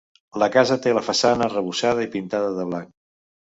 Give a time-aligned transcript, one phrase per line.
[0.43, 2.93] La casa té la façana arrebossada i pintada de blanc.